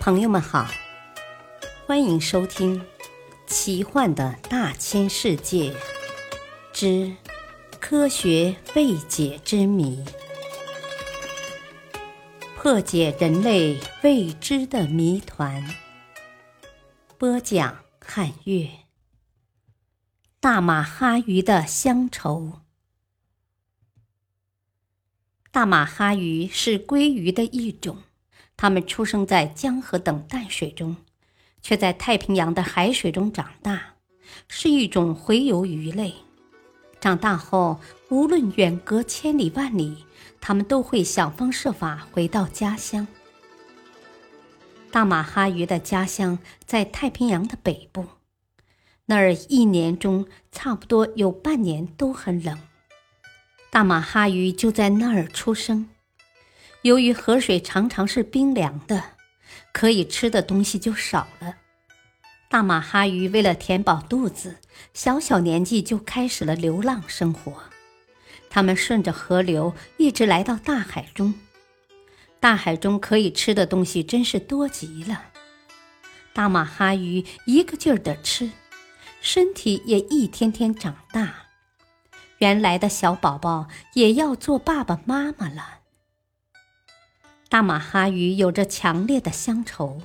[0.00, 0.66] 朋友们好，
[1.86, 2.80] 欢迎收听
[3.46, 5.76] 《奇幻的大千世界
[6.72, 7.14] 之
[7.78, 10.02] 科学未解之谜》，
[12.56, 15.62] 破解人类未知的谜团。
[17.18, 18.70] 播讲：汉月。
[20.40, 22.60] 大马哈鱼的乡愁。
[25.50, 27.98] 大马哈鱼是鲑鱼的一种。
[28.62, 30.94] 它们出生在江河等淡水中，
[31.62, 33.94] 却在太平洋的海水中长大，
[34.48, 36.12] 是一种洄游鱼类。
[37.00, 40.04] 长大后，无论远隔千里万里，
[40.42, 43.08] 它们都会想方设法回到家乡。
[44.90, 48.04] 大马哈鱼的家乡在太平洋的北部，
[49.06, 52.58] 那儿一年中差不多有半年都很冷。
[53.70, 55.88] 大马哈鱼就在那儿出生。
[56.82, 59.02] 由于河水常常是冰凉的，
[59.72, 61.56] 可以吃的东西就少了。
[62.48, 64.56] 大马哈鱼为了填饱肚子，
[64.94, 67.52] 小小年纪就开始了流浪生活。
[68.48, 71.34] 它们顺着河流一直来到大海中，
[72.40, 75.26] 大海中可以吃的东西真是多极了。
[76.32, 78.50] 大马哈鱼一个劲儿的吃，
[79.20, 81.34] 身体也一天天长大。
[82.38, 85.79] 原来的小宝宝也要做爸爸妈妈了。
[87.50, 90.00] 大马哈鱼有着强烈的乡愁，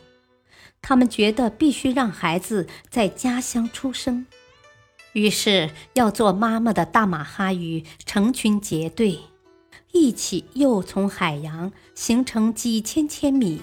[0.81, 4.25] 他们觉得必须让孩子在家乡出生，
[5.13, 9.19] 于是要做妈妈的大马哈鱼成群结队，
[9.91, 13.61] 一起又从海洋行程几千千米，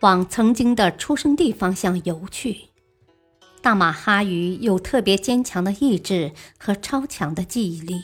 [0.00, 2.70] 往曾经的出生地方向游去。
[3.60, 8.02] 大马哈鱼有特别坚强的意志和超强的记忆力，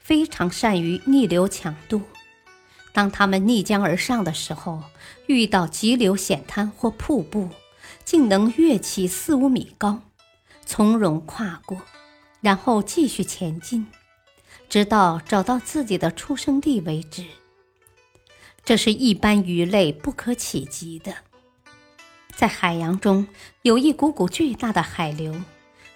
[0.00, 2.02] 非常善于逆流强渡。
[2.92, 4.82] 当他们逆江而上的时候，
[5.26, 7.48] 遇到急流险滩或瀑布，
[8.04, 10.02] 竟能跃起四五米高，
[10.66, 11.80] 从容跨过，
[12.40, 13.86] 然后继续前进，
[14.68, 17.24] 直到找到自己的出生地为止。
[18.64, 21.14] 这是一般鱼类不可企及的。
[22.34, 23.26] 在海洋中
[23.62, 25.34] 有一股股巨大的海流，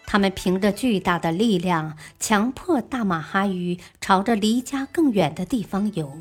[0.07, 6.21] 它们凭着巨大的力量，强迫大马哈鱼朝着离家更远的地方游。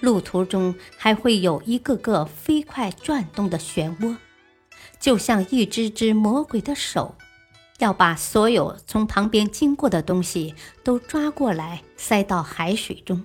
[0.00, 4.16] 路途中还会有一个个飞快转动的漩涡，
[4.98, 7.16] 就像一只只魔鬼的手，
[7.78, 13.24] 要把所有从旁边经过的东西都抓过来塞到海水中，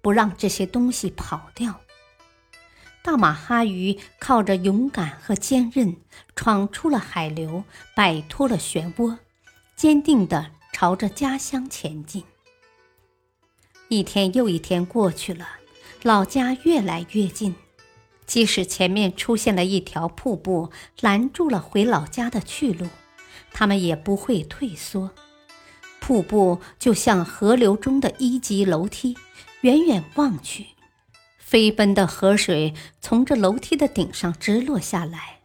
[0.00, 1.80] 不让这些东西跑掉。
[3.02, 5.96] 大马哈鱼靠着勇敢和坚韧，
[6.34, 7.64] 闯出了海流，
[7.94, 9.18] 摆脱了漩涡，
[9.76, 12.24] 坚定地朝着家乡前进。
[13.88, 15.48] 一天又一天过去了。
[16.04, 17.56] 老家越来越近，
[18.24, 20.70] 即使前面出现了一条瀑布，
[21.00, 22.86] 拦住了回老家的去路，
[23.52, 25.10] 他们也不会退缩。
[25.98, 29.16] 瀑布就像河流中的一级楼梯，
[29.62, 30.66] 远远望去，
[31.36, 35.40] 飞奔的河水从这楼梯的顶上直落下来，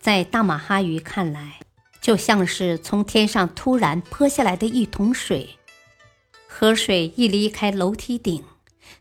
[0.00, 1.60] 在大马哈鱼看来，
[2.00, 5.58] 就像是从天上突然泼下来的一桶水。
[6.48, 8.42] 河水一离开楼梯顶。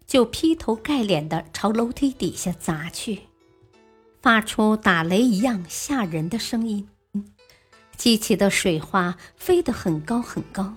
[0.05, 3.21] 就劈头盖脸地朝楼梯底下砸去，
[4.21, 6.87] 发出打雷一样吓人的声音，
[7.97, 10.75] 激起的水花飞得很高很高。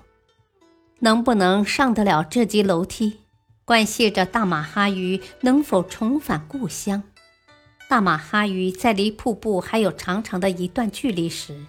[1.01, 3.19] 能不能上得了这级楼梯，
[3.65, 7.03] 关系着大马哈鱼能否重返故乡。
[7.89, 11.67] 大马哈鱼在离瀑布还有长长的一段距离时，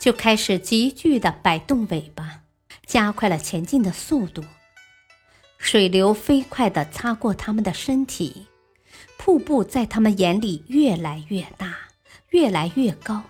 [0.00, 2.40] 就开始急剧地摆动尾巴，
[2.84, 4.42] 加快了前进的速度。
[5.58, 8.46] 水流飞快地擦过他们的身体，
[9.16, 11.74] 瀑布在他们眼里越来越大，
[12.30, 13.22] 越来越高。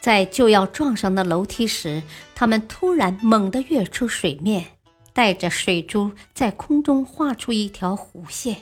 [0.00, 2.02] 在就要撞上那楼梯时，
[2.34, 4.64] 他们突然猛地跃出水面，
[5.12, 8.56] 带着水珠在空中画出一条弧线。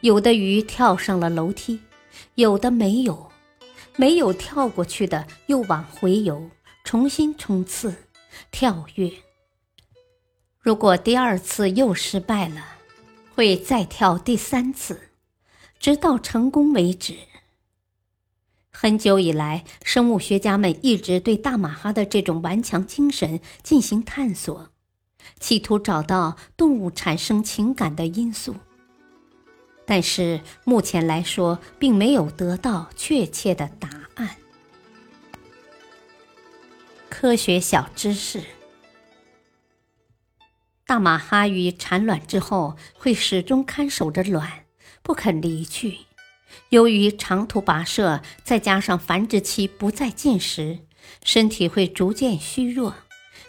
[0.00, 1.80] 有的鱼跳上了楼梯，
[2.34, 3.30] 有的没有，
[3.96, 6.50] 没有跳过去的又往回游，
[6.82, 7.94] 重新冲刺、
[8.50, 9.10] 跳跃。
[10.64, 12.64] 如果第二次又失败了，
[13.34, 15.10] 会再跳第三次，
[15.78, 17.14] 直到成功为止。
[18.72, 24.70] 很久以来，生物学家们一直对大马哈的这种顽强精神进行探索，
[25.38, 28.56] 企图找到动物产生情感的因素。
[29.84, 34.30] 但是目前来说，并没有得到确切的答案。
[37.10, 38.42] 科学小知识。
[40.86, 44.66] 大马哈鱼产卵之后，会始终看守着卵，
[45.02, 46.00] 不肯离去，
[46.68, 50.80] 由于长途跋涉，再加上繁殖期不再进食，
[51.24, 52.94] 身体会逐渐虚弱，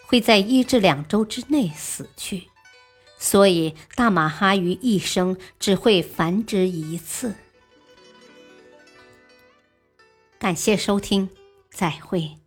[0.06, 2.44] 会在一至两周之内死去。
[3.18, 7.34] 所以，大马哈鱼一生只会繁殖一次。
[10.38, 11.28] 感谢收听，
[11.70, 12.38] 再会。